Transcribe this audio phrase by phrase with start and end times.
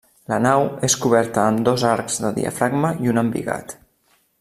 [0.31, 3.79] La nau és coberta amb dos arcs de diafragma i un embigat.